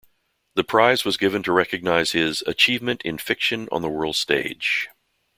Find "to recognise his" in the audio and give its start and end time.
1.43-2.41